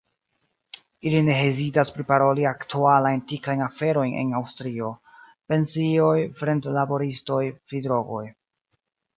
[1.09, 4.89] Ili ne hezitas priparoli aktualajn tiklajn aferojn en Aŭstrio:
[5.53, 7.41] pensioj, fremdlaboristoj,
[7.75, 8.27] fidrogoj.